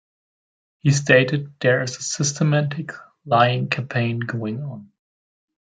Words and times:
He 0.79 0.89
stated, 0.93 1.53
There 1.59 1.83
is 1.83 1.95
a 1.97 2.01
systematic 2.01 2.93
lying 3.23 3.69
campaign 3.69 4.19
going 4.19 4.63
on... 4.63 4.91